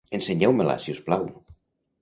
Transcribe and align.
Ensenyeu-me-la, 0.17 0.79
si 0.85 0.95
us 0.97 1.05
plau. 1.11 1.31